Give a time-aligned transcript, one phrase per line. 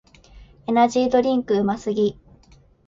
[0.65, 2.17] エナジードリンクうますぎ